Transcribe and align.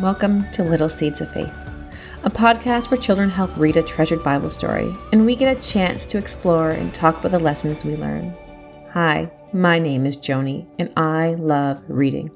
Welcome 0.00 0.48
to 0.52 0.62
Little 0.62 0.88
Seeds 0.88 1.20
of 1.20 1.32
Faith, 1.32 1.52
a 2.22 2.30
podcast 2.30 2.88
where 2.88 3.00
children 3.00 3.28
help 3.28 3.50
read 3.56 3.76
a 3.76 3.82
treasured 3.82 4.22
Bible 4.22 4.48
story 4.48 4.94
and 5.10 5.26
we 5.26 5.34
get 5.34 5.56
a 5.56 5.60
chance 5.60 6.06
to 6.06 6.18
explore 6.18 6.70
and 6.70 6.94
talk 6.94 7.18
about 7.18 7.32
the 7.32 7.40
lessons 7.40 7.84
we 7.84 7.96
learn. 7.96 8.32
Hi, 8.92 9.28
my 9.52 9.80
name 9.80 10.06
is 10.06 10.16
Joni 10.16 10.68
and 10.78 10.92
I 10.96 11.30
love 11.30 11.82
reading. 11.88 12.30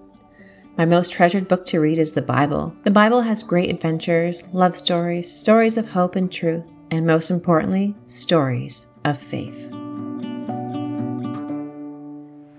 My 0.77 0.85
most 0.85 1.13
treasured 1.13 1.47
book 1.47 1.65
to 1.67 1.79
read 1.79 1.99
is 1.99 2.11
the 2.11 2.21
Bible. 2.21 2.75
The 2.83 2.91
Bible 2.91 3.23
has 3.23 3.45
great 3.45 3.71
adventures, 3.71 4.43
love 4.53 4.77
stories, 4.77 5.33
stories 5.33 5.77
of 5.77 5.89
hope 5.89 6.17
and 6.17 6.33
truth, 6.33 6.65
and 6.91 7.07
most 7.07 7.31
importantly, 7.31 7.95
stories 8.07 8.87
of 9.05 9.21
faith. 9.21 9.71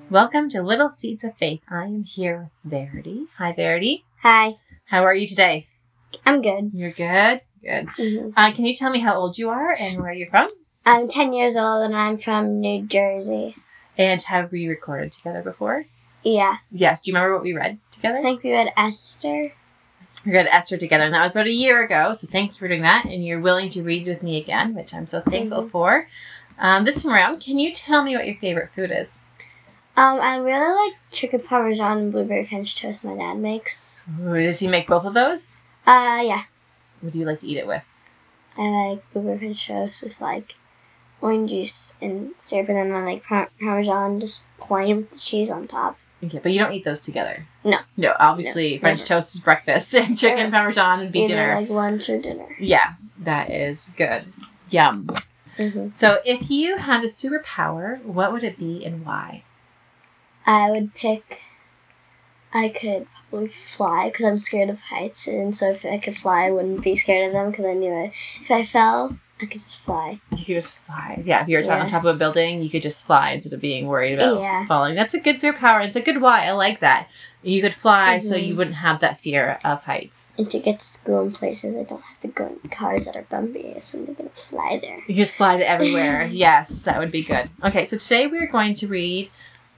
Welcome 0.09 0.47
to 0.51 0.61
Little 0.61 0.89
Seeds 0.89 1.25
of 1.25 1.35
Faith. 1.35 1.59
I 1.69 1.87
am 1.87 2.03
here 2.03 2.51
with 2.63 2.71
Verity. 2.71 3.25
Hi, 3.37 3.51
Verity. 3.51 4.05
Hi, 4.21 4.55
How 4.93 5.05
are 5.05 5.15
you 5.15 5.25
today? 5.25 5.65
I'm 6.23 6.43
good. 6.43 6.69
You're 6.71 6.91
good. 6.91 7.41
Good. 7.63 7.89
hmm 7.97 8.29
Uh, 8.37 8.51
can 8.51 8.63
you 8.63 8.75
tell 8.75 8.91
me 8.91 8.99
how 8.99 9.15
old 9.15 9.39
you 9.39 9.49
are 9.49 9.71
and 9.71 9.99
where 9.99 10.13
you're 10.13 10.29
from? 10.29 10.49
I'm 10.85 11.07
10 11.07 11.33
years 11.33 11.55
old 11.55 11.83
and 11.83 11.97
I'm 11.97 12.15
from 12.15 12.59
New 12.61 12.83
Jersey. 12.83 13.55
And 13.97 14.21
have 14.21 14.51
we 14.51 14.67
recorded 14.67 15.11
together 15.11 15.41
before? 15.41 15.85
Yeah, 16.21 16.57
Yes. 16.71 17.01
Do 17.01 17.09
you 17.09 17.15
remember 17.17 17.33
what 17.33 17.43
we 17.43 17.55
read 17.55 17.79
together? 17.89 18.19
I 18.19 18.21
think 18.21 18.43
we 18.43 18.51
read 18.51 18.71
Esther. 18.77 19.53
We 20.27 20.31
read 20.31 20.45
Esther 20.51 20.77
together, 20.77 21.05
and 21.05 21.13
that 21.15 21.23
was 21.23 21.31
about 21.31 21.47
a 21.47 21.51
year 21.51 21.83
ago. 21.83 22.13
So 22.13 22.27
thank 22.31 22.51
you 22.51 22.59
for 22.59 22.67
doing 22.67 22.83
that. 22.83 23.05
And 23.05 23.25
you're 23.25 23.39
willing 23.41 23.69
to 23.69 23.81
read 23.81 24.05
with 24.05 24.21
me 24.21 24.37
again, 24.39 24.75
which 24.75 24.93
I'm 24.93 25.07
so 25.07 25.21
thankful 25.21 25.63
Mhm. 25.63 25.71
for. 25.71 26.07
Um, 26.59 26.83
this 26.85 27.01
time 27.01 27.13
around, 27.13 27.41
can 27.41 27.57
you 27.57 27.73
tell 27.73 28.03
me 28.03 28.15
what 28.15 28.27
your 28.27 28.35
favorite 28.35 28.69
food 28.75 28.91
is? 28.95 29.23
Um, 29.95 30.19
I 30.21 30.37
really 30.37 30.73
like 30.89 30.97
chicken 31.11 31.41
parmesan 31.41 31.97
and 31.97 32.11
blueberry 32.11 32.45
French 32.45 32.79
toast 32.79 33.03
my 33.05 33.15
dad 33.15 33.35
makes. 33.37 34.01
Ooh, 34.21 34.33
does 34.41 34.59
he 34.59 34.67
make 34.67 34.87
both 34.87 35.05
of 35.05 35.13
those? 35.13 35.53
Uh, 35.85 36.21
yeah, 36.23 36.43
What 37.01 37.13
do 37.13 37.19
you 37.19 37.25
like 37.25 37.41
to 37.41 37.47
eat 37.47 37.57
it 37.57 37.67
with? 37.67 37.83
I 38.57 38.61
like 38.89 39.13
blueberry 39.13 39.37
French 39.37 39.67
toast 39.67 40.01
with 40.03 40.19
like 40.21 40.55
orange 41.21 41.51
juice 41.51 41.93
and 42.01 42.31
syrup, 42.39 42.69
and 42.69 42.77
then 42.77 42.91
I 42.91 43.03
like 43.05 43.23
par- 43.23 43.49
parmesan 43.59 44.19
just 44.19 44.43
plain 44.59 44.97
with 44.97 45.11
the 45.11 45.19
cheese 45.19 45.49
on 45.51 45.67
top. 45.67 45.97
Okay, 46.23 46.39
but 46.41 46.51
you 46.53 46.59
don't 46.59 46.71
eat 46.73 46.85
those 46.85 47.01
together. 47.01 47.45
No. 47.63 47.79
No, 47.97 48.13
obviously 48.19 48.75
No, 48.75 48.79
French 48.79 48.99
never. 49.01 49.07
toast 49.21 49.35
is 49.35 49.41
breakfast, 49.41 49.93
and 49.95 50.17
chicken 50.17 50.37
Never. 50.37 50.51
parmesan 50.51 50.99
would 50.99 51.11
be 51.11 51.23
Either 51.23 51.35
dinner. 51.35 51.55
like 51.61 51.69
lunch 51.69 52.09
or 52.09 52.19
dinner. 52.19 52.55
yeah, 52.59 52.93
that 53.19 53.51
is 53.51 53.93
good. 53.95 54.25
Yum. 54.71 55.07
hmm 55.57 55.89
So, 55.93 56.19
if 56.25 56.49
you 56.49 56.77
had 56.77 57.03
a 57.03 57.07
superpower, 57.07 58.01
what 58.03 58.31
would 58.33 58.43
it 58.43 58.57
be 58.57 58.83
and 58.85 59.05
why? 59.05 59.43
I 60.45 60.71
would 60.71 60.93
pick. 60.93 61.41
I 62.53 62.69
could 62.69 63.07
probably 63.29 63.47
fly 63.49 64.09
because 64.09 64.25
I'm 64.25 64.37
scared 64.37 64.69
of 64.69 64.79
heights, 64.79 65.27
and 65.27 65.55
so 65.55 65.71
if 65.71 65.83
I 65.85 65.97
could 65.97 66.15
fly, 66.15 66.45
I 66.45 66.51
wouldn't 66.51 66.83
be 66.83 66.95
scared 66.95 67.27
of 67.27 67.33
them 67.33 67.49
because 67.49 67.65
I 67.65 67.73
knew 67.73 67.91
it. 68.05 68.11
If 68.41 68.51
I 68.51 68.63
fell, 68.63 69.17
I 69.41 69.45
could 69.45 69.53
just 69.61 69.77
fly. 69.81 70.19
You 70.31 70.37
could 70.37 70.45
just 70.55 70.79
fly. 70.83 71.21
Yeah, 71.25 71.41
if 71.41 71.47
you 71.47 71.57
were 71.57 71.63
Yeah. 71.63 71.79
on 71.81 71.87
top 71.87 72.05
of 72.05 72.15
a 72.15 72.17
building, 72.19 72.61
you 72.61 72.69
could 72.69 72.83
just 72.83 73.07
fly 73.07 73.31
instead 73.31 73.53
of 73.53 73.59
being 73.61 73.87
worried 73.87 74.13
about 74.13 74.39
Yeah. 74.39 74.67
falling. 74.67 74.93
That's 74.93 75.15
a 75.15 75.19
good 75.19 75.37
superpower. 75.37 75.83
It's 75.83 75.95
a 75.95 76.01
good 76.01 76.21
why. 76.21 76.45
I 76.45 76.51
like 76.51 76.79
that. 76.81 77.07
You 77.41 77.61
could 77.61 77.73
fly 77.73 78.19
so 78.19 78.35
Mhm. 78.35 78.47
you 78.47 78.55
wouldn't 78.55 78.77
have 78.77 78.99
that 79.01 79.19
fear 79.19 79.57
of 79.65 79.81
heights. 79.83 80.33
And 80.37 80.49
to 80.51 80.59
get 80.59 80.79
to 80.79 80.85
school 80.85 81.21
in 81.23 81.31
places, 81.33 81.75
I 81.75 81.83
don't 81.83 82.01
have 82.03 82.21
to 82.21 82.27
go 82.29 82.45
in 82.63 82.69
cars 82.69 83.05
that 83.05 83.15
are 83.17 83.23
bumpy, 83.23 83.77
so 83.79 83.97
I'm 83.97 84.13
gonna 84.13 84.29
fly 84.29 84.77
there. 84.81 84.99
You 85.07 85.15
just 85.15 85.35
fly 85.37 85.57
to 85.57 85.67
everywhere. 85.67 86.25
yes, 86.31 86.83
that 86.83 86.99
would 86.99 87.11
be 87.11 87.23
good. 87.23 87.49
Okay, 87.63 87.85
so 87.87 87.97
today 87.97 88.27
we 88.27 88.37
are 88.37 88.47
going 88.47 88.75
to 88.75 88.87
read 88.87 89.29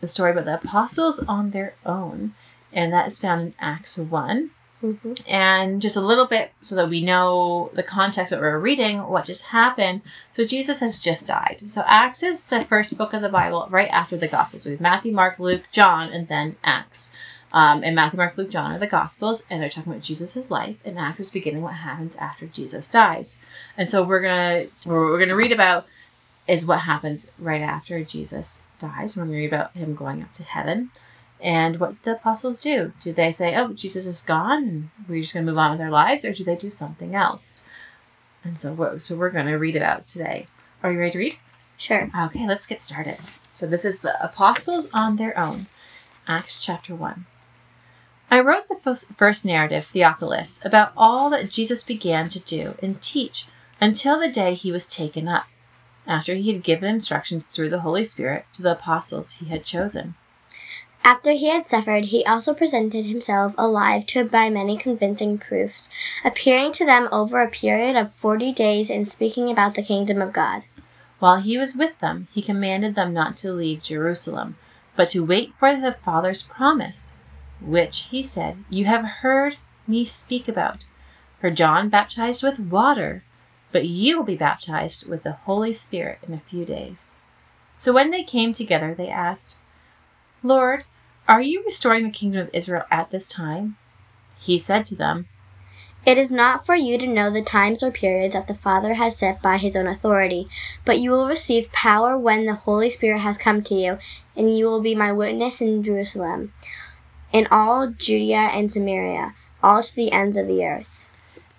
the 0.06 0.10
story 0.10 0.32
about 0.32 0.46
the 0.46 0.54
apostles 0.54 1.20
on 1.28 1.50
their 1.50 1.74
own, 1.84 2.34
and 2.72 2.94
that 2.94 3.08
is 3.08 3.18
found 3.18 3.42
in 3.42 3.54
Acts 3.60 3.98
1. 3.98 4.52
hmm 4.82 5.14
and 5.28 5.82
just 5.82 5.98
a 5.98 6.02
little 6.02 6.28
bit 6.28 6.52
so 6.62 6.76
that 6.76 6.90
we 6.90 7.02
know 7.04 7.72
the 7.74 7.82
context 7.82 8.30
that 8.30 8.40
we're 8.40 8.60
reading, 8.60 9.00
what 9.00 9.26
just 9.26 9.46
happened. 9.46 10.02
So 10.32 10.46
Jesus 10.46 10.80
has 10.82 11.02
just 11.02 11.26
died. 11.26 11.64
So 11.66 11.82
Acts 11.88 12.22
is 12.22 12.46
the 12.46 12.66
first 12.66 12.96
book 13.00 13.14
of 13.14 13.24
the 13.24 13.30
Bible 13.30 13.68
right 13.72 13.90
after 13.90 14.16
the 14.16 14.28
Gospels. 14.28 14.66
We 14.66 14.74
have 14.74 14.82
Matthew, 14.82 15.12
Mark, 15.12 15.40
Luke, 15.40 15.64
John, 15.72 16.10
and 16.10 16.28
then 16.28 16.58
Acts. 16.64 17.12
Um, 17.52 17.84
and 17.84 17.96
Matthew, 17.96 18.18
Mark, 18.18 18.38
Luke, 18.38 18.52
John 18.52 18.74
are 18.74 18.78
the 18.78 18.86
Gospels, 18.86 19.48
and 19.50 19.60
they're 19.60 19.70
talking 19.70 19.92
about 19.92 20.04
Jesus' 20.04 20.52
life. 20.52 20.76
And 20.86 21.00
Acts 21.00 21.22
is 21.22 21.32
beginning 21.32 21.64
what 21.64 21.74
happens 21.74 22.16
after 22.18 22.46
Jesus 22.46 22.88
dies. 22.90 23.42
And 23.76 23.90
so 23.90 24.04
we're 24.04 24.22
gonna 24.22 24.66
what 24.84 24.94
we're 24.94 25.20
gonna 25.20 25.36
read 25.36 25.52
about 25.52 25.86
is 26.48 26.64
what 26.68 26.82
happens 26.82 27.32
right 27.40 27.62
after 27.62 28.04
Jesus 28.04 28.62
dies. 28.80 29.16
We're 29.18 29.24
gonna 29.26 29.38
read 29.38 29.54
about 29.54 29.74
him 29.74 29.96
going 29.96 30.22
up 30.22 30.34
to 30.34 30.44
heaven 30.44 30.92
and 31.42 31.80
what 31.80 32.02
the 32.04 32.14
apostles 32.14 32.62
do. 32.62 32.94
Do 33.00 33.14
they 33.14 33.32
say, 33.32 33.56
"Oh, 33.56 33.74
Jesus 33.74 34.06
is 34.06 34.22
gone, 34.22 34.64
and 34.64 34.90
we're 35.08 35.22
just 35.22 35.34
going 35.34 35.46
to 35.46 35.52
move 35.52 35.60
on 35.60 35.72
with 35.72 35.82
our 35.82 35.92
lives," 35.92 36.24
or 36.24 36.32
do 36.32 36.44
they 36.44 36.56
do 36.56 36.70
something 36.70 37.14
else? 37.14 37.66
And 38.44 38.60
so, 38.60 38.74
what- 38.74 39.02
so 39.02 39.16
we're 39.16 39.30
going 39.30 39.48
to 39.48 39.56
read 39.56 39.76
about 39.76 40.08
today. 40.08 40.48
Are 40.82 40.92
you 40.92 41.00
ready 41.00 41.12
to 41.12 41.18
read? 41.18 41.38
Sure. 41.78 42.10
Okay, 42.18 42.48
let's 42.48 42.66
get 42.66 42.80
started. 42.80 43.18
So 43.52 43.68
this 43.68 43.86
is 43.86 44.00
the 44.00 44.22
apostles 44.24 44.90
on 44.94 45.18
their 45.18 45.38
own, 45.38 45.68
Acts 46.28 46.64
chapter 46.64 46.96
one. 46.96 47.26
I 48.32 48.40
wrote 48.40 48.68
the 48.68 49.06
first 49.18 49.46
narrative, 49.46 49.86
Theophilus, 49.86 50.60
about 50.64 50.94
all 50.98 51.30
that 51.30 51.50
Jesus 51.50 51.84
began 51.84 52.30
to 52.30 52.40
do 52.40 52.76
and 52.82 53.02
teach 53.02 53.48
until 53.80 54.20
the 54.20 54.32
day 54.32 54.56
he 54.56 54.72
was 54.72 54.88
taken 54.88 55.28
up, 55.28 55.46
after 56.08 56.36
he 56.36 56.52
had 56.52 56.64
given 56.64 56.90
instructions 56.90 57.46
through 57.46 57.70
the 57.70 57.82
Holy 57.82 58.04
Spirit 58.04 58.46
to 58.54 58.62
the 58.62 58.74
apostles 58.74 59.34
he 59.34 59.46
had 59.48 59.66
chosen. 59.66 60.16
After 61.04 61.34
he 61.34 61.50
had 61.50 61.64
suffered, 61.64 62.06
he 62.06 62.26
also 62.26 62.54
presented 62.54 63.06
himself 63.06 63.54
alive 63.60 64.08
to 64.08 64.24
by 64.24 64.50
many 64.50 64.76
convincing 64.76 65.38
proofs, 65.38 65.88
appearing 66.24 66.72
to 66.74 66.86
them 66.86 67.08
over 67.12 67.42
a 67.42 67.50
period 67.50 67.96
of 67.96 68.14
forty 68.14 68.52
days 68.52 68.90
and 68.90 69.08
speaking 69.08 69.52
about 69.52 69.76
the 69.76 69.84
kingdom 69.84 70.20
of 70.22 70.34
God. 70.34 70.64
While 71.20 71.42
he 71.42 71.58
was 71.58 71.78
with 71.78 72.00
them, 72.00 72.28
he 72.34 72.42
commanded 72.42 72.96
them 72.96 73.14
not 73.14 73.38
to 73.38 73.54
leave 73.54 73.84
Jerusalem, 73.84 74.58
but 74.96 75.10
to 75.10 75.24
wait 75.24 75.54
for 75.60 75.76
the 75.76 75.96
Father's 76.04 76.42
promise, 76.42 77.14
which, 77.62 78.08
he 78.10 78.24
said, 78.24 78.64
you 78.70 78.86
have 78.86 79.06
heard 79.06 79.58
me 79.86 80.04
speak 80.06 80.48
about. 80.48 80.86
For 81.40 81.52
John 81.52 81.90
baptized 81.90 82.42
with 82.42 82.58
water, 82.58 83.24
but 83.76 83.86
you 83.86 84.16
will 84.16 84.24
be 84.24 84.38
baptized 84.38 85.06
with 85.06 85.24
the 85.24 85.34
Holy 85.34 85.74
Spirit 85.74 86.20
in 86.26 86.34
a 86.34 86.42
few 86.50 86.64
days. 86.64 87.18
So 87.76 87.92
when 87.92 88.10
they 88.10 88.24
came 88.24 88.54
together, 88.54 88.96
they 88.96 89.10
asked, 89.10 89.58
Lord, 90.42 90.86
are 91.28 91.42
you 91.42 91.62
restoring 91.66 92.06
the 92.06 92.10
kingdom 92.10 92.40
of 92.40 92.50
Israel 92.54 92.84
at 92.90 93.12
this 93.12 93.28
time? 93.28 93.76
He 94.40 94.58
said 94.58 94.86
to 94.86 94.96
them, 94.96 95.28
It 96.06 96.18
is 96.18 96.32
not 96.32 96.66
for 96.66 96.74
you 96.74 96.98
to 96.98 97.06
know 97.06 97.30
the 97.30 97.42
times 97.42 97.84
or 97.84 97.92
periods 97.92 98.34
that 98.34 98.48
the 98.48 98.56
Father 98.56 98.94
has 98.94 99.18
set 99.18 99.42
by 99.42 99.58
his 99.58 99.76
own 99.76 99.88
authority, 99.88 100.48
but 100.86 101.02
you 101.02 101.12
will 101.12 101.28
receive 101.28 101.70
power 101.74 102.18
when 102.18 102.46
the 102.46 102.56
Holy 102.56 102.90
Spirit 102.90 103.20
has 103.20 103.38
come 103.38 103.62
to 103.64 103.76
you, 103.76 103.98
and 104.38 104.58
you 104.58 104.68
will 104.68 104.82
be 104.82 104.96
my 104.96 105.12
witness 105.12 105.60
in 105.60 105.84
Jerusalem, 105.84 106.54
in 107.34 107.46
all 107.52 107.90
Judea 107.90 108.52
and 108.54 108.72
Samaria, 108.72 109.36
all 109.62 109.84
to 109.84 109.94
the 109.94 110.14
ends 110.14 110.38
of 110.38 110.48
the 110.48 110.64
earth. 110.64 110.95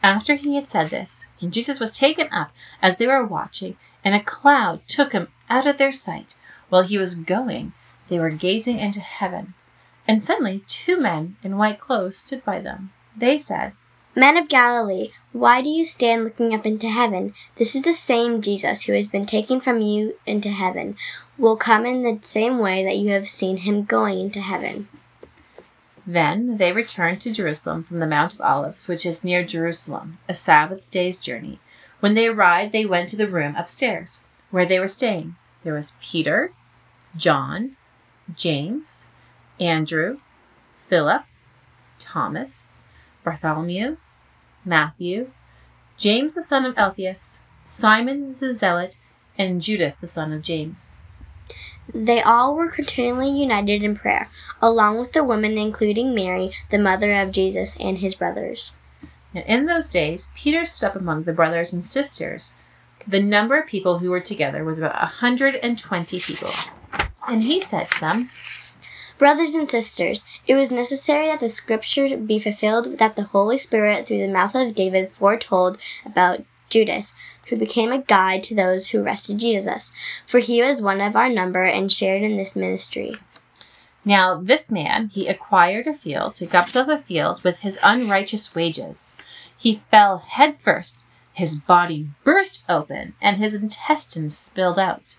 After 0.03 0.35
he 0.35 0.55
had 0.55 0.69
said 0.69 0.91
this, 0.91 1.27
Jesus 1.49 1.81
was 1.81 1.93
taken 1.93 2.29
up 2.33 2.51
as 2.81 2.97
they 2.97 3.07
were 3.07 3.25
watching, 3.25 3.77
and 4.05 4.15
a 4.15 4.21
cloud 4.21 4.87
took 4.87 5.13
him 5.13 5.29
out 5.51 5.67
of 5.67 5.79
their 5.79 5.93
sight. 5.93 6.37
While 6.69 6.83
he 6.83 6.99
was 6.99 7.19
going, 7.19 7.73
they 8.09 8.19
were 8.19 8.31
gazing 8.31 8.79
into 8.79 9.01
heaven. 9.01 9.55
And 10.07 10.23
suddenly 10.23 10.63
two 10.67 11.01
men 11.01 11.37
in 11.43 11.57
white 11.57 11.81
clothes 11.81 12.19
stood 12.19 12.45
by 12.45 12.61
them. 12.61 12.93
They 13.17 13.39
said, 13.39 13.73
Men 14.15 14.37
of 14.37 14.49
Galilee, 14.49 15.11
why 15.33 15.61
do 15.61 15.69
you 15.69 15.85
stand 15.85 16.25
looking 16.25 16.55
up 16.55 16.65
into 16.65 16.89
heaven? 16.89 17.35
This 17.57 17.75
is 17.75 17.83
the 17.83 17.93
same 17.93 18.41
Jesus 18.41 18.85
who 18.85 18.95
has 18.95 19.09
been 19.09 19.27
taken 19.27 19.61
from 19.61 19.83
you 19.83 20.15
into 20.25 20.49
heaven, 20.49 20.97
will 21.37 21.57
come 21.57 21.85
in 21.85 22.03
the 22.03 22.19
same 22.23 22.59
way 22.59 22.83
that 22.85 22.97
you 22.97 23.11
have 23.11 23.29
seen 23.29 23.59
him 23.59 23.85
going 23.85 24.19
into 24.19 24.41
heaven. 24.41 24.89
Then 26.07 26.59
they 26.59 26.73
returned 26.73 27.21
to 27.23 27.33
Jerusalem 27.33 27.83
from 27.83 27.99
the 27.99 28.07
Mount 28.07 28.35
of 28.35 28.41
Olives, 28.41 28.87
which 28.87 29.05
is 29.05 29.25
near 29.25 29.45
Jerusalem, 29.45 30.19
a 30.29 30.35
Sabbath 30.35 30.89
day's 30.91 31.19
journey. 31.19 31.59
When 31.99 32.15
they 32.15 32.29
arrived, 32.29 32.73
they 32.73 32.87
went 32.87 33.09
to 33.09 33.17
the 33.17 33.27
room 33.27 33.57
upstairs, 33.57 34.25
where 34.51 34.67
they 34.67 34.79
were 34.79 34.87
staying. 34.87 35.35
There 35.65 35.75
was 35.75 35.97
Peter, 36.01 36.53
John, 37.17 37.77
James, 38.35 39.07
Andrew, 39.59 40.21
Philip, 40.89 41.25
Thomas, 41.99 42.77
Bartholomew, 43.25 43.97
Matthew, 44.65 45.33
James 45.97 46.35
the 46.35 46.43
son 46.43 46.65
of 46.65 46.79
Alphaeus, 46.79 47.41
Simon 47.65 48.35
the 48.35 48.55
Zealot, 48.55 48.99
and 49.37 49.61
Judas 49.61 49.97
the 49.97 50.07
son 50.07 50.33
of 50.33 50.43
James. 50.43 50.97
They 51.95 52.21
all 52.21 52.57
were 52.57 52.69
continually 52.69 53.31
united 53.31 53.83
in 53.83 53.97
prayer, 53.97 54.29
along 54.61 54.99
with 54.99 55.13
the 55.13 55.25
women, 55.25 55.57
including 55.57 56.15
Mary, 56.15 56.53
the 56.71 56.79
mother 56.79 57.13
of 57.13 57.33
Jesus, 57.33 57.77
and 57.79 57.99
his 57.99 58.15
brothers. 58.15 58.73
Now, 59.33 59.43
in 59.47 59.67
those 59.67 59.89
days, 59.89 60.33
Peter 60.35 60.65
stood 60.65 60.87
up 60.87 60.97
among 60.97 61.25
the 61.25 61.33
brothers 61.33 61.73
and 61.73 61.85
sisters. 61.85 62.55
The 63.07 63.21
number 63.21 63.61
of 63.61 63.69
people 63.69 64.01
who 64.01 64.11
were 64.11 64.21
together 64.21 64.65
was 64.65 64.79
about 64.79 65.03
a 65.03 65.07
hundred 65.07 65.57
and 65.57 65.79
twenty 65.79 66.19
people. 66.19 66.51
And 67.29 67.45
he 67.45 67.61
said 67.61 67.91
to 67.91 68.01
them, 68.01 68.31
Brothers 69.19 69.55
and 69.55 69.69
sisters, 69.69 70.27
it 70.47 70.57
was 70.57 70.71
necessary 70.71 71.29
that 71.29 71.41
the 71.41 71.49
scripture 71.49 72.17
be 72.19 72.39
fulfilled 72.39 72.99
that 72.99 73.17
the 73.17 73.23
Holy 73.25 73.57
Spirit, 73.57 74.07
through 74.07 74.19
the 74.19 74.33
mouth 74.33 74.55
of 74.55 74.75
David, 74.75 75.11
foretold 75.13 75.79
about 76.05 76.45
Judas, 76.69 77.15
who 77.49 77.57
became 77.57 77.93
a 77.93 78.03
guide 78.03 78.43
to 78.45 78.55
those 78.55 78.89
who 78.89 79.03
arrested 79.03 79.39
Jesus. 79.39 79.93
For 80.27 80.41
he 80.41 80.63
was 80.63 80.81
one 80.81 81.01
of 81.01 81.17
our 81.17 81.29
number 81.29 81.63
and 81.63 81.91
shared 81.91 82.23
in 82.23 82.37
this 82.37 82.57
ministry. 82.57 83.17
Now, 84.05 84.41
this 84.41 84.71
man, 84.71 85.09
he 85.09 85.27
acquired 85.27 85.87
a 85.87 85.95
field, 85.95 86.35
took 86.35 86.55
up 86.55 86.69
a 86.77 87.03
field 87.03 87.43
with 87.43 87.61
his 87.61 87.79
unrighteous 87.83 88.55
wages. 88.55 89.15
He 89.57 89.83
fell 89.91 90.19
headfirst. 90.19 91.01
His 91.33 91.59
body 91.59 92.09
burst 92.25 92.63
open, 92.69 93.15
and 93.21 93.37
his 93.37 93.53
intestines 93.53 94.39
spilled 94.39 94.79
out. 94.79 95.19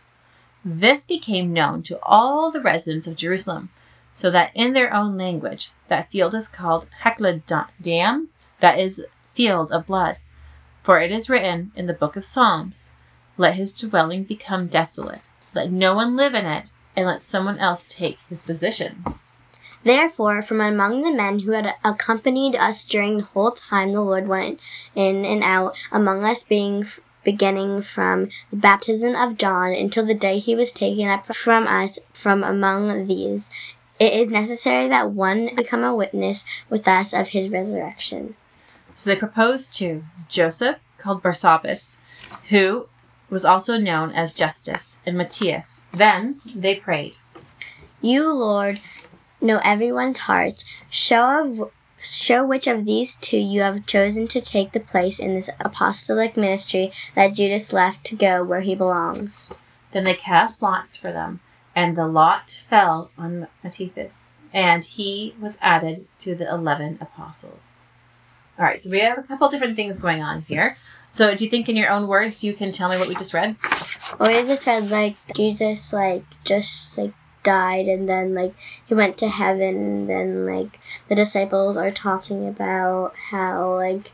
This 0.66 1.04
became 1.04 1.54
known 1.54 1.84
to 1.84 2.00
all 2.02 2.52
the 2.52 2.62
residents 2.62 3.08
of 3.08 3.16
Jerusalem, 3.16 3.70
so 4.14 4.32
that 4.32 4.52
in 4.56 4.74
their 4.74 4.94
own 4.94 5.18
language, 5.18 5.72
that 5.90 6.10
field 6.10 6.34
is 6.34 6.48
called 6.48 6.88
Hekla 7.04 7.42
that 8.60 8.80
is, 8.80 9.06
field 9.34 9.72
of 9.72 9.86
blood. 9.86 10.18
For 10.88 11.02
it 11.02 11.12
is 11.12 11.30
written 11.30 11.74
in 11.76 11.88
the 11.88 11.94
book 11.94 12.16
of 12.16 12.24
Psalms, 12.24 12.94
Let 13.36 13.56
his 13.56 13.74
dwelling 13.74 14.24
become 14.24 14.68
desolate, 14.68 15.28
let 15.54 15.70
no 15.70 15.94
one 15.94 16.16
live 16.16 16.34
in 16.34 16.46
it, 16.46 16.72
and 16.96 17.06
let 17.06 17.20
someone 17.20 17.60
else 17.60 17.86
take 17.90 18.20
his 18.30 18.44
position. 18.44 19.04
Therefore, 19.84 20.42
from 20.42 20.62
among 20.62 21.02
the 21.02 21.12
men 21.12 21.40
who 21.40 21.52
had 21.52 21.74
accompanied 21.84 22.56
us 22.56 22.86
during 22.86 23.18
the 23.18 23.24
whole 23.26 23.52
time 23.52 23.92
the 23.92 24.02
Lord 24.02 24.30
went 24.30 24.62
in 24.96 25.26
and 25.26 25.44
out 25.44 25.76
among 25.92 26.24
us, 26.24 26.46
being 26.46 26.88
beginning 27.22 27.82
from 27.82 28.30
the 28.50 28.56
baptism 28.56 29.14
of 29.14 29.38
John 29.38 29.74
until 29.74 30.06
the 30.06 30.14
day 30.14 30.40
he 30.40 30.56
was 30.56 30.72
taken 30.72 31.10
up 31.10 31.26
from 31.36 31.68
us 31.68 32.00
from 32.14 32.46
among 32.46 33.08
these, 33.08 33.50
it 34.00 34.14
is 34.14 34.30
necessary 34.30 34.88
that 34.88 35.12
one 35.12 35.54
become 35.54 35.84
a 35.84 35.94
witness 35.94 36.46
with 36.70 36.88
us 36.88 37.12
of 37.12 37.28
his 37.28 37.50
resurrection. 37.50 38.36
So 38.98 39.12
they 39.12 39.16
proposed 39.16 39.76
to 39.76 40.04
Joseph, 40.28 40.78
called 40.98 41.22
Barsabbas, 41.22 41.98
who 42.50 42.90
was 43.30 43.46
also 43.46 43.78
known 43.78 44.10
as 44.10 44.34
Justus, 44.34 44.98
and 45.06 45.16
Matthias. 45.16 45.84
Then 45.94 46.42
they 46.44 46.78
prayed. 46.78 47.14
You, 48.02 48.34
Lord, 48.34 48.80
know 49.40 49.62
everyone's 49.64 50.18
hearts. 50.18 50.66
Show 50.90 51.44
of 51.44 51.72
show 52.02 52.44
which 52.44 52.66
of 52.66 52.86
these 52.86 53.16
two 53.18 53.38
you 53.38 53.62
have 53.62 53.86
chosen 53.86 54.28
to 54.30 54.42
take 54.42 54.72
the 54.72 54.80
place 54.80 55.20
in 55.20 55.36
this 55.36 55.52
apostolic 55.60 56.36
ministry 56.36 56.92
that 57.14 57.36
Judas 57.36 57.72
left 57.72 58.04
to 58.06 58.16
go 58.16 58.44
where 58.44 58.62
he 58.62 58.74
belongs. 58.74 59.52
Then 59.92 60.06
they 60.06 60.16
cast 60.16 60.64
lots 60.64 60.98
for 60.98 61.12
them, 61.12 61.40
and 61.76 61.96
the 61.96 62.08
lot 62.08 62.64
fell 62.68 63.12
on 63.16 63.48
Matthias, 63.64 64.26
and 64.52 64.84
he 64.84 65.36
was 65.40 65.60
added 65.62 66.08
to 66.18 66.34
the 66.34 66.50
eleven 66.52 66.98
apostles. 67.00 67.84
All 68.60 68.66
right, 68.66 68.82
so 68.82 68.90
we 68.90 69.00
have 69.02 69.18
a 69.20 69.24
couple 69.24 69.50
different 69.50 69.76
things 69.76 70.00
going 70.00 70.22
on 70.22 70.42
here. 70.42 70.78
So, 71.12 71.36
do 71.36 71.46
you 71.46 71.50
think, 71.50 71.70
in 71.70 71.76
your 71.76 71.90
own 71.90 72.08
words, 72.08 72.44
you 72.44 72.54
can 72.54 72.72
tell 72.72 72.90
me 72.90 72.98
what 72.98 73.08
we 73.08 73.16
just 73.16 73.34
read? 73.34 73.56
Well, 74.20 74.30
we 74.42 74.48
just 74.48 74.66
read 74.66 74.90
like 74.90 75.16
Jesus, 75.36 75.94
like 75.94 76.24
just 76.44 76.98
like 76.98 77.14
died, 77.44 77.88
and 77.88 78.10
then 78.10 78.34
like 78.34 78.54
he 78.86 78.94
went 78.94 79.18
to 79.20 79.30
heaven, 79.30 79.76
and 79.76 80.10
then 80.10 80.46
like 80.46 80.80
the 81.08 81.16
disciples 81.16 81.78
are 81.78 81.92
talking 81.92 82.48
about 82.48 83.14
how 83.30 83.76
like 83.76 84.12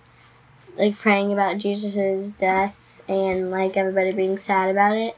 like 0.77 0.97
praying 0.97 1.31
about 1.31 1.57
Jesus's 1.59 2.31
death, 2.31 2.77
and 3.07 3.49
like 3.49 3.77
everybody 3.77 4.11
being 4.11 4.37
sad 4.37 4.69
about 4.69 4.95
it, 4.95 5.17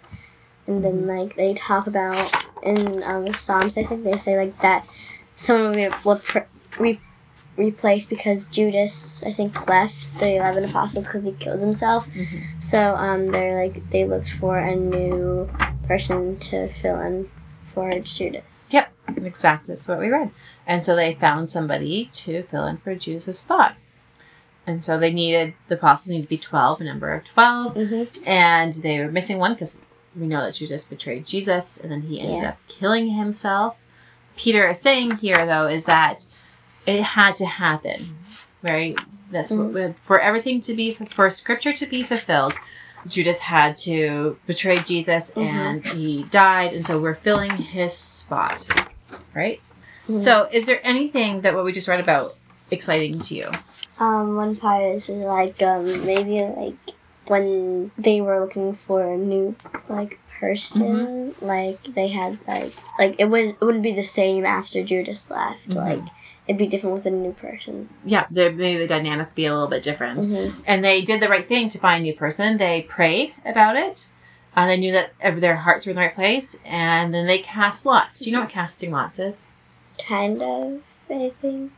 and 0.68 0.84
then 0.84 1.02
Mm-hmm. 1.02 1.10
like 1.10 1.36
they 1.36 1.54
talk 1.54 1.88
about 1.88 2.32
in 2.64 3.04
um, 3.04 3.26
the 3.26 3.34
Psalms, 3.34 3.78
I 3.78 3.84
think 3.84 4.04
they 4.04 4.18
say 4.18 4.38
like 4.38 4.60
that 4.62 4.88
someone 5.36 5.72
will 5.72 5.76
be 5.76 5.96
repl- 5.96 6.46
re- 6.80 7.02
replaced 7.58 8.10
because 8.10 8.48
Judas, 8.48 9.24
I 9.26 9.32
think, 9.32 9.68
left 9.68 10.20
the 10.20 10.36
eleven 10.36 10.64
apostles 10.66 11.08
because 11.08 11.24
he 11.24 11.32
killed 11.34 11.60
himself. 11.60 12.10
Mm-hmm. 12.10 12.60
So 12.60 12.96
um, 12.96 13.28
they're 13.28 13.62
like 13.64 13.90
they 13.92 14.06
looked 14.06 14.32
for 14.32 14.58
a 14.58 14.76
new 14.76 15.50
person 15.88 16.38
to 16.40 16.72
fill 16.82 17.00
in 17.02 17.30
for 17.74 17.92
Judas. 18.00 18.72
Yep, 18.74 18.92
exactly. 19.18 19.74
That's 19.74 19.88
what 19.88 20.00
we 20.00 20.10
read. 20.10 20.32
And 20.68 20.84
so 20.84 20.96
they 20.96 21.14
found 21.14 21.50
somebody 21.50 22.10
to 22.14 22.44
fill 22.44 22.66
in 22.66 22.78
for 22.78 22.96
Judas' 22.96 23.40
spot. 23.40 23.76
And 24.68 24.82
so 24.84 24.98
they 24.98 25.12
needed, 25.14 25.54
the 25.68 25.76
apostles 25.76 26.10
needed 26.12 26.24
to 26.24 26.30
be 26.30 26.40
12, 26.40 26.82
a 26.82 26.84
number 26.86 27.14
of 27.14 27.24
12. 27.24 27.76
Mm-hmm. 27.76 28.28
And 28.28 28.74
they 28.74 28.98
were 29.00 29.12
missing 29.12 29.38
one 29.38 29.54
because 29.54 29.80
we 30.16 30.26
know 30.26 30.42
that 30.44 30.56
Judas 30.56 30.84
betrayed 30.86 31.28
Jesus 31.28 31.78
and 31.78 31.92
then 31.92 32.02
he 32.04 32.20
ended 32.20 32.42
Yeah. 32.42 32.50
up 32.50 32.58
killing 32.68 33.10
himself. 33.10 33.76
Peter 34.36 34.68
is 34.70 34.82
saying 34.82 35.18
here, 35.18 35.46
though, 35.46 35.68
is 35.68 35.86
that 35.86 36.26
it 36.86 37.02
had 37.02 37.34
to 37.36 37.46
happen, 37.46 38.00
right? 38.62 38.96
That's 39.32 39.52
what, 39.52 39.72
Mhm. 39.74 39.96
for 40.06 40.20
everything 40.20 40.62
to 40.62 40.74
be, 40.74 40.98
for 41.10 41.30
scripture 41.30 41.74
to 41.74 41.86
be 41.86 42.04
fulfilled, 42.04 42.54
Judas 43.08 43.40
had 43.40 43.78
to 43.78 44.38
betray 44.48 44.78
Jesus 44.78 45.32
Mhm. 45.32 45.44
and 45.46 45.86
he 45.86 46.24
died. 46.32 46.74
And 46.74 46.86
so 46.86 47.00
we're 47.00 47.16
filling 47.16 47.52
his 47.52 47.94
spot, 47.94 48.66
right? 49.34 49.60
Mhm. 50.10 50.16
So 50.16 50.48
is 50.52 50.66
there 50.66 50.80
anything 50.84 51.42
that 51.42 51.54
what 51.56 51.66
we 51.66 51.72
just 51.72 51.88
read 51.88 52.00
about 52.00 52.36
exciting 52.72 53.20
to 53.20 53.36
you? 53.36 53.52
Um, 54.00 54.36
one 54.36 54.56
part 54.56 54.84
is 54.84 55.08
like 55.10 55.62
um 55.62 55.86
maybe 56.06 56.42
like 56.42 56.76
when 57.28 57.92
they 57.98 58.22
were 58.22 58.40
looking 58.42 58.76
for 58.76 59.02
a 59.14 59.18
new 59.18 59.56
like 59.90 60.20
person, 60.40 61.34
like 61.42 61.80
they 61.96 62.10
had 62.10 62.38
like 62.48 62.74
like 63.00 63.16
it 63.18 63.26
was 63.26 63.52
it 63.52 63.62
wouldn't 63.62 63.84
be 63.84 63.94
the 63.94 64.04
same 64.04 64.46
after 64.46 64.84
Judas 64.84 65.30
left. 65.30 65.70
Mhm. 65.70 65.76
Like 65.76 66.04
it'd 66.48 66.58
be 66.60 66.68
different 66.68 66.96
with 66.96 67.06
a 67.06 67.12
new 67.12 67.34
person. 67.34 67.90
Yeah, 68.06 68.26
the, 68.30 68.52
maybe 68.52 68.78
the 68.80 68.88
dynamic 68.88 69.28
would 69.28 69.36
be 69.36 69.46
a 69.46 69.54
little 69.54 69.68
bit 69.68 69.84
different. 69.84 70.22
Mm-hmm. 70.22 70.62
and 70.66 70.84
they 70.84 71.02
did 71.02 71.22
the 71.22 71.30
right 71.30 71.48
thing 71.48 71.70
to 71.70 71.78
find 71.80 72.02
a 72.02 72.04
new 72.04 72.16
person. 72.16 72.58
They 72.58 72.84
prayed 72.84 73.34
about 73.46 73.76
it. 73.76 74.08
And 74.58 74.70
they 74.72 74.78
knew 74.78 74.94
that 74.94 75.12
their 75.42 75.58
hearts 75.58 75.86
were 75.86 75.90
in 75.90 75.98
the 75.98 76.02
right 76.04 76.16
place, 76.16 76.62
and 76.64 77.14
then 77.14 77.26
they 77.28 77.40
cast 77.40 77.86
lots. 77.86 78.20
Do 78.22 78.30
you 78.30 78.36
know 78.36 78.40
what 78.44 78.50
casting 78.50 78.90
lots 78.90 79.20
is? 79.20 79.48
Kind 79.98 80.42
of, 80.42 80.82
I 81.10 81.34
think. 81.42 81.74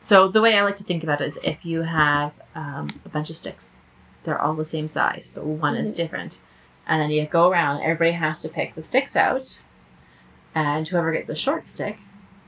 So 0.00 0.26
the 0.26 0.40
way 0.40 0.58
I 0.58 0.62
like 0.64 0.74
to 0.76 0.84
think 0.84 1.04
about 1.04 1.20
it 1.20 1.26
is 1.26 1.38
if 1.44 1.64
you 1.64 1.82
have 1.82 2.32
um, 2.56 2.88
a 3.04 3.08
bunch 3.08 3.30
of 3.30 3.36
sticks, 3.36 3.78
they're 4.24 4.40
all 4.40 4.54
the 4.54 4.64
same 4.64 4.88
size, 4.88 5.30
but 5.32 5.44
one 5.44 5.76
is 5.76 5.92
Mhm. 5.92 5.96
different, 5.96 6.40
and 6.88 7.00
then 7.00 7.10
you 7.10 7.24
go 7.24 7.48
around. 7.48 7.82
Everybody 7.82 8.12
has 8.12 8.42
to 8.42 8.48
pick 8.48 8.74
the 8.74 8.82
sticks 8.82 9.14
out, 9.14 9.62
and 10.56 10.88
whoever 10.88 11.12
gets 11.12 11.28
the 11.28 11.36
short 11.36 11.66
stick 11.66 11.98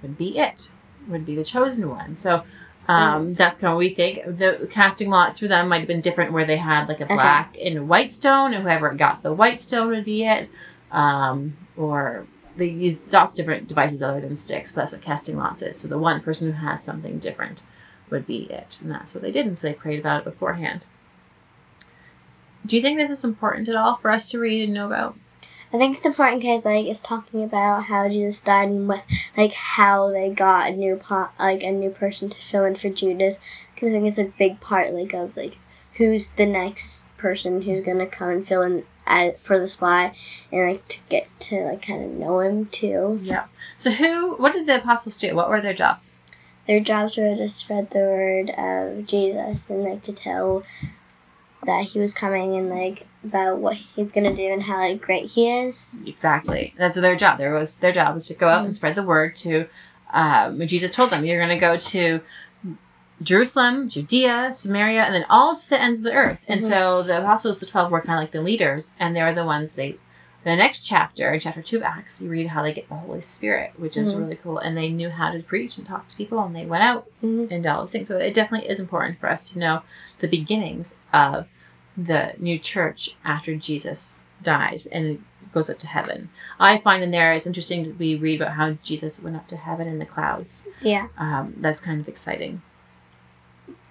would 0.02 0.18
be 0.18 0.36
it. 0.36 0.72
Would 1.08 1.26
be 1.26 1.34
the 1.36 1.44
chosen 1.44 1.88
one. 1.88 2.16
So. 2.16 2.42
Um, 2.88 3.34
that's 3.34 3.58
kind 3.58 3.72
of 3.72 3.74
what 3.74 3.80
we 3.80 3.88
think. 3.88 4.24
The 4.24 4.68
casting 4.70 5.10
lots 5.10 5.40
for 5.40 5.48
them 5.48 5.68
might 5.68 5.80
have 5.80 5.88
been 5.88 6.00
different, 6.00 6.32
where 6.32 6.44
they 6.44 6.56
had 6.56 6.86
like 6.86 7.00
a 7.00 7.04
Okay. 7.06 7.14
black 7.14 7.56
and 7.60 7.88
white 7.88 8.12
stone, 8.12 8.54
and 8.54 8.62
whoever 8.62 8.90
got 8.94 9.24
the 9.24 9.32
white 9.32 9.60
stone 9.60 9.88
would 9.88 10.04
be 10.04 10.24
it. 10.24 10.48
Um, 10.92 11.56
or 11.76 12.28
they 12.56 12.66
use 12.66 13.12
lots 13.12 13.32
of 13.32 13.38
different 13.38 13.66
devices 13.66 14.04
other 14.04 14.20
than 14.20 14.36
sticks, 14.36 14.70
but 14.70 14.82
that's 14.82 14.92
what 14.92 15.02
casting 15.02 15.36
lots 15.36 15.62
is. 15.62 15.80
So 15.80 15.88
the 15.88 15.98
one 15.98 16.20
person 16.20 16.46
who 16.52 16.58
has 16.64 16.84
something 16.84 17.18
different 17.18 17.64
would 18.08 18.24
be 18.24 18.44
it. 18.50 18.78
And 18.80 18.88
that's 18.92 19.14
what 19.16 19.22
they 19.22 19.32
did. 19.32 19.46
And 19.46 19.58
so 19.58 19.66
they 19.66 19.74
prayed 19.74 19.98
about 19.98 20.20
it 20.20 20.24
beforehand. 20.24 20.86
Do 22.64 22.76
you 22.76 22.82
think 22.82 22.98
this 23.00 23.10
is 23.10 23.24
important 23.24 23.68
at 23.68 23.74
all 23.74 23.96
for 23.96 24.12
us 24.12 24.30
to 24.30 24.38
read 24.38 24.62
and 24.62 24.72
know 24.72 24.86
about? 24.86 25.16
I 25.72 25.78
think 25.78 25.96
it's 25.96 26.06
important 26.06 26.40
because 26.40 26.64
like 26.64 26.86
it's 26.86 27.00
talking 27.00 27.42
about 27.42 27.84
how 27.84 28.08
Jesus 28.08 28.40
died 28.40 28.68
and 28.68 28.88
what 28.88 29.04
like 29.36 29.52
how 29.52 30.10
they 30.10 30.30
got 30.30 30.70
a 30.70 30.76
new 30.76 30.96
pot 30.96 31.32
like 31.38 31.62
a 31.62 31.72
new 31.72 31.90
person 31.90 32.28
to 32.28 32.38
fill 32.38 32.64
in 32.64 32.74
for 32.76 32.88
Judas. 32.88 33.40
Because 33.74 33.90
I 33.90 33.92
think 33.92 34.06
it's 34.06 34.18
a 34.18 34.32
big 34.38 34.60
part 34.60 34.92
like 34.94 35.12
of 35.12 35.36
like 35.36 35.58
who's 35.94 36.30
the 36.32 36.46
next 36.46 37.06
person 37.16 37.62
who's 37.62 37.84
gonna 37.84 38.06
come 38.06 38.28
and 38.28 38.48
fill 38.48 38.62
in 38.62 38.84
at, 39.06 39.38
for 39.40 39.58
the 39.58 39.68
spot 39.68 40.14
and 40.52 40.70
like 40.70 40.88
to 40.88 41.00
get 41.08 41.28
to 41.38 41.64
like 41.64 41.82
kind 41.82 42.04
of 42.04 42.10
know 42.10 42.40
him 42.40 42.66
too. 42.66 43.20
Yeah. 43.22 43.46
So 43.76 43.92
who, 43.92 44.34
what 44.36 44.52
did 44.52 44.66
the 44.66 44.76
apostles 44.76 45.16
do? 45.16 45.34
What 45.34 45.48
were 45.48 45.60
their 45.60 45.74
jobs? 45.74 46.16
Their 46.66 46.80
jobs 46.80 47.16
were 47.16 47.36
to 47.36 47.48
spread 47.48 47.90
the 47.90 48.00
word 48.00 48.50
of 48.50 49.06
Jesus 49.06 49.70
and 49.70 49.84
like 49.84 50.02
to 50.02 50.12
tell 50.12 50.64
that 51.66 51.84
he 51.84 51.98
was 51.98 52.14
coming 52.14 52.56
and 52.56 52.70
like 52.70 53.06
about 53.24 53.58
what 53.58 53.76
he's 53.76 54.12
gonna 54.12 54.34
do 54.34 54.52
and 54.52 54.62
how 54.62 54.78
like 54.78 55.00
great 55.00 55.30
he 55.30 55.50
is. 55.50 56.00
Exactly. 56.06 56.74
That's 56.78 56.96
their 57.00 57.16
job. 57.16 57.38
There 57.38 57.52
was 57.52 57.78
their 57.78 57.92
job 57.92 58.14
was 58.14 58.26
to 58.28 58.34
go 58.34 58.48
out 58.48 58.64
and 58.64 58.74
spread 58.74 58.94
the 58.94 59.02
word 59.02 59.36
to. 59.36 59.66
Um, 60.12 60.64
Jesus 60.66 60.90
told 60.92 61.10
them, 61.10 61.24
"You're 61.24 61.38
going 61.44 61.48
to 61.50 61.56
go 61.60 61.76
to 61.76 62.20
Jerusalem, 63.22 63.88
Judea, 63.88 64.52
Samaria, 64.52 65.02
and 65.02 65.14
then 65.14 65.24
all 65.28 65.56
to 65.56 65.68
the 65.68 65.80
ends 65.80 66.00
of 66.00 66.04
the 66.04 66.12
earth." 66.14 66.40
And 66.46 66.60
Mhm. 66.60 66.68
so 66.68 67.02
the 67.02 67.18
apostles, 67.20 67.58
the 67.58 67.66
twelve, 67.66 67.90
were 67.90 68.00
kind 68.00 68.18
of 68.18 68.22
like 68.22 68.30
the 68.32 68.40
leaders, 68.42 68.92
and 69.00 69.16
they 69.16 69.22
were 69.22 69.34
the 69.34 69.44
ones 69.44 69.74
they. 69.74 69.96
The 70.44 70.54
next 70.54 70.86
chapter, 70.86 71.32
in 71.32 71.40
chapter 71.40 71.60
two 71.60 71.78
of 71.78 71.82
Acts, 71.82 72.22
you 72.22 72.30
read 72.30 72.46
how 72.48 72.62
they 72.62 72.72
get 72.72 72.88
the 72.88 72.94
Holy 72.94 73.20
Spirit, 73.20 73.72
which 73.78 73.96
is 73.96 74.14
Mhm. 74.14 74.18
really 74.20 74.36
cool. 74.36 74.58
And 74.58 74.76
they 74.76 74.88
knew 74.90 75.10
how 75.10 75.32
to 75.32 75.40
preach 75.42 75.76
and 75.76 75.84
talk 75.84 76.06
to 76.06 76.16
people, 76.16 76.38
and 76.38 76.54
they 76.54 76.64
went 76.64 76.84
out 76.84 77.08
Mhm. 77.20 77.50
and 77.50 77.62
did 77.64 77.66
all 77.66 77.80
those 77.80 77.90
things. 77.90 78.06
So 78.06 78.16
it 78.18 78.32
definitely 78.32 78.68
is 78.68 78.78
important 78.78 79.18
for 79.18 79.28
us 79.28 79.50
to 79.50 79.58
know 79.58 79.82
the 80.20 80.28
beginnings 80.28 80.98
of 81.12 81.46
the 81.96 82.34
new 82.38 82.58
church 82.58 83.16
after 83.24 83.54
Jesus 83.56 84.18
dies. 84.42 84.86
And 84.86 85.24
goes 85.56 85.70
up 85.70 85.78
to 85.78 85.86
heaven. 85.86 86.28
I 86.60 86.76
find 86.76 87.02
in 87.02 87.10
there 87.10 87.32
it's 87.32 87.46
interesting 87.46 87.84
that 87.84 87.98
we 87.98 88.14
read 88.14 88.42
about 88.42 88.56
how 88.56 88.72
Jesus 88.82 89.22
went 89.22 89.36
up 89.36 89.48
to 89.48 89.56
heaven 89.56 89.88
in 89.88 89.98
the 89.98 90.04
clouds. 90.04 90.68
Yeah. 90.82 91.08
Um, 91.16 91.54
that's 91.56 91.80
kind 91.80 91.98
of 91.98 92.08
exciting. 92.08 92.60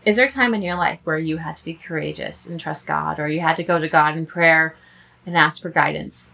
Is 0.05 0.15
there 0.15 0.27
a 0.27 0.29
time 0.29 0.53
in 0.53 0.61
your 0.61 0.75
life 0.75 0.99
where 1.03 1.17
you 1.17 1.37
had 1.37 1.57
to 1.57 1.65
be 1.65 1.73
courageous 1.73 2.45
and 2.45 2.59
trust 2.59 2.85
God, 2.85 3.19
or 3.19 3.27
you 3.27 3.39
had 3.39 3.55
to 3.55 3.63
go 3.63 3.79
to 3.79 3.89
God 3.89 4.15
in 4.15 4.27
prayer 4.27 4.75
and 5.25 5.35
ask 5.35 5.63
for 5.63 5.71
guidance? 5.71 6.33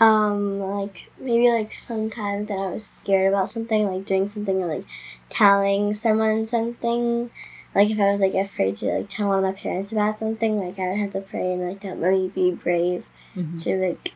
Um, 0.00 0.58
like 0.60 1.10
maybe 1.20 1.50
like 1.50 1.74
sometimes 1.74 2.48
that 2.48 2.54
I 2.54 2.70
was 2.70 2.86
scared 2.86 3.34
about 3.34 3.50
something, 3.50 3.86
like 3.86 4.06
doing 4.06 4.28
something 4.28 4.62
or 4.62 4.76
like 4.76 4.86
telling 5.28 5.92
someone 5.92 6.46
something. 6.46 7.30
Like 7.74 7.90
if 7.90 7.98
I 7.98 8.10
was 8.10 8.20
like 8.20 8.34
afraid 8.34 8.76
to 8.78 8.86
like 8.86 9.08
tell 9.08 9.28
one 9.28 9.38
of 9.38 9.44
my 9.44 9.52
parents 9.52 9.92
about 9.92 10.18
something, 10.18 10.58
like 10.58 10.78
I 10.78 10.88
would 10.90 10.98
have 10.98 11.12
to 11.14 11.20
pray 11.20 11.52
and 11.52 11.68
like 11.68 11.82
help 11.82 11.98
me 11.98 12.28
be 12.34 12.50
brave 12.52 13.04
Mhm. 13.36 13.62
to 13.64 13.76
like 13.76 14.12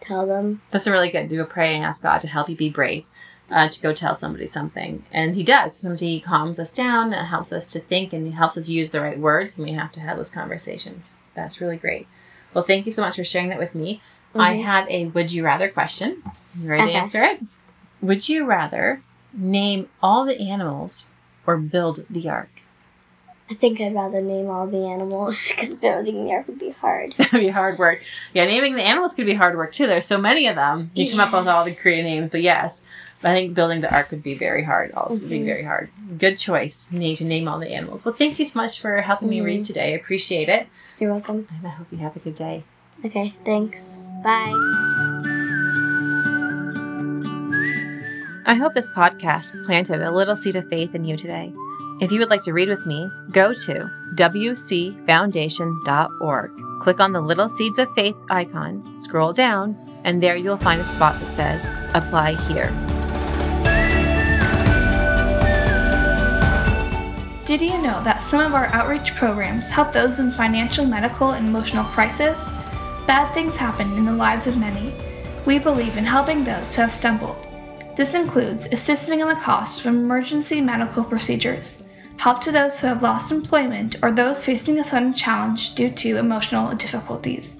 tell 0.00 0.26
them. 0.26 0.62
That's 0.70 0.86
a 0.86 0.90
really 0.92 1.10
good. 1.10 1.28
To 1.30 1.36
go 1.36 1.44
pray 1.44 1.74
and 1.74 1.84
ask 1.84 2.02
God 2.02 2.18
to 2.22 2.28
help 2.28 2.48
you 2.48 2.56
be 2.56 2.70
brave, 2.70 3.04
uh, 3.50 3.68
to 3.68 3.80
go 3.82 3.92
tell 3.92 4.14
somebody 4.14 4.46
something, 4.46 5.04
and 5.12 5.34
He 5.36 5.42
does. 5.42 5.76
Sometimes 5.76 6.00
He 6.00 6.18
calms 6.20 6.58
us 6.58 6.72
down, 6.72 7.12
and 7.12 7.28
helps 7.28 7.52
us 7.52 7.66
to 7.68 7.78
think, 7.80 8.12
and 8.12 8.26
He 8.26 8.32
helps 8.32 8.56
us 8.56 8.68
use 8.70 8.90
the 8.90 9.00
right 9.02 9.18
words 9.18 9.58
when 9.58 9.68
we 9.68 9.74
have 9.74 9.92
to 9.92 10.00
have 10.00 10.16
those 10.16 10.30
conversations. 10.30 11.16
That's 11.34 11.60
really 11.60 11.76
great. 11.76 12.06
Well, 12.54 12.64
thank 12.64 12.86
you 12.86 12.92
so 12.92 13.02
much 13.02 13.16
for 13.16 13.24
sharing 13.24 13.48
that 13.50 13.58
with 13.58 13.74
me. 13.74 14.00
I 14.34 14.54
Mhm. 14.56 14.64
have 14.64 14.88
a 14.88 15.06
would 15.08 15.30
you 15.30 15.44
rather 15.44 15.68
question. 15.68 16.22
You 16.58 16.68
ready 16.70 16.84
Okay. 16.84 16.92
to 16.92 16.98
answer 16.98 17.22
it? 17.22 17.40
Would 18.00 18.28
you 18.30 18.46
rather 18.46 19.02
name 19.34 19.88
all 20.02 20.24
the 20.24 20.40
animals 20.40 21.08
or 21.46 21.56
build 21.58 22.04
the 22.08 22.28
ark? 22.30 22.48
I 23.52 23.54
think 23.54 23.82
I'd 23.82 23.94
rather 23.94 24.22
name 24.22 24.48
all 24.48 24.66
the 24.66 24.86
animals 24.86 25.46
because 25.50 25.74
building 25.74 26.24
the 26.24 26.30
ark 26.32 26.46
would 26.48 26.58
be 26.58 26.70
hard. 26.70 27.14
That'd 27.18 27.32
be 27.40 27.48
hard 27.48 27.78
work. 27.78 28.02
Yeah, 28.32 28.46
naming 28.46 28.76
the 28.76 28.82
animals 28.82 29.12
could 29.12 29.26
be 29.26 29.34
hard 29.34 29.56
work 29.58 29.72
too. 29.72 29.86
There's 29.86 30.06
so 30.06 30.16
many 30.18 30.46
of 30.46 30.54
them. 30.56 30.90
You 30.94 31.10
come 31.10 31.20
up 31.20 31.32
with 31.34 31.46
all 31.48 31.64
the 31.66 31.74
creative 31.74 32.06
names, 32.06 32.30
but 32.30 32.40
yes, 32.40 32.82
I 33.22 33.34
think 33.34 33.52
building 33.54 33.82
the 33.82 33.92
ark 33.94 34.10
would 34.10 34.22
be 34.22 34.34
very 34.38 34.64
hard. 34.64 34.90
Also, 34.92 35.28
be 35.28 35.40
Mhm. 35.40 35.44
very 35.44 35.64
hard. 35.64 35.90
Good 36.18 36.38
choice. 36.38 36.90
You 36.90 36.98
need 36.98 37.16
to 37.18 37.24
name 37.24 37.46
all 37.46 37.58
the 37.58 37.68
animals. 37.74 38.04
Well, 38.06 38.14
thank 38.16 38.38
you 38.38 38.46
so 38.46 38.58
much 38.58 38.80
for 38.80 39.02
helping 39.02 39.28
me 39.28 39.42
read 39.42 39.60
Mhm. 39.60 39.66
today. 39.66 39.92
I 39.92 39.96
appreciate 39.96 40.48
it, 40.48 40.66
You're 40.98 41.12
welcome. 41.12 41.46
and 41.56 41.66
I 41.66 41.70
hope 41.70 41.88
you 41.90 41.98
have 41.98 42.16
a 42.16 42.20
good 42.20 42.34
day. 42.34 42.64
Okay, 43.04 43.34
thanks. 43.44 44.06
Bye. 44.24 44.52
I 48.44 48.54
hope 48.54 48.72
this 48.74 48.90
podcast 48.92 49.64
planted 49.66 50.00
a 50.02 50.10
little 50.10 50.36
seed 50.36 50.56
of 50.56 50.68
faith 50.68 50.94
in 50.94 51.04
you 51.04 51.16
today. 51.16 51.52
If 52.00 52.10
you 52.10 52.18
would 52.18 52.30
like 52.30 52.42
to 52.44 52.52
read 52.52 52.68
with 52.68 52.84
me, 52.86 53.08
go 53.30 53.52
to 53.52 53.90
wcfoundation.org. 54.14 56.50
Click 56.80 57.00
on 57.00 57.12
the 57.12 57.20
Little 57.20 57.48
Seeds 57.48 57.78
of 57.78 57.92
Faith 57.94 58.16
icon, 58.30 58.98
scroll 58.98 59.32
down, 59.32 59.76
and 60.04 60.22
there 60.22 60.36
you'll 60.36 60.56
find 60.56 60.80
a 60.80 60.84
spot 60.84 61.18
that 61.20 61.34
says 61.34 61.70
Apply 61.94 62.34
Here. 62.48 62.70
Did 67.44 67.60
you 67.60 67.82
know 67.82 68.02
that 68.04 68.22
some 68.22 68.40
of 68.40 68.54
our 68.54 68.66
outreach 68.66 69.14
programs 69.14 69.68
help 69.68 69.92
those 69.92 70.18
in 70.18 70.32
financial, 70.32 70.86
medical, 70.86 71.32
and 71.32 71.46
emotional 71.46 71.84
crisis? 71.84 72.50
Bad 73.06 73.32
things 73.34 73.56
happen 73.56 73.96
in 73.96 74.04
the 74.04 74.12
lives 74.12 74.46
of 74.46 74.56
many. 74.56 74.94
We 75.44 75.58
believe 75.58 75.96
in 75.96 76.04
helping 76.04 76.44
those 76.44 76.74
who 76.74 76.82
have 76.82 76.92
stumbled. 76.92 77.51
This 77.94 78.14
includes 78.14 78.66
assisting 78.72 79.20
in 79.20 79.28
the 79.28 79.34
cost 79.34 79.80
of 79.80 79.86
emergency 79.86 80.60
medical 80.60 81.04
procedures, 81.04 81.84
help 82.16 82.40
to 82.42 82.52
those 82.52 82.80
who 82.80 82.86
have 82.86 83.02
lost 83.02 83.30
employment 83.30 83.96
or 84.02 84.10
those 84.10 84.44
facing 84.44 84.78
a 84.78 84.84
sudden 84.84 85.12
challenge 85.12 85.74
due 85.74 85.90
to 85.90 86.16
emotional 86.16 86.74
difficulties. 86.74 87.54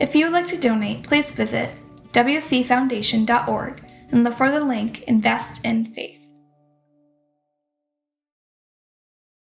If 0.00 0.14
you 0.14 0.26
would 0.26 0.32
like 0.32 0.48
to 0.48 0.58
donate, 0.58 1.04
please 1.04 1.30
visit 1.30 1.70
wcfoundation.org 2.12 3.84
and 4.10 4.24
look 4.24 4.34
for 4.34 4.50
the 4.50 4.64
link 4.64 5.02
Invest 5.02 5.64
in 5.64 5.86
Faith. 5.86 6.25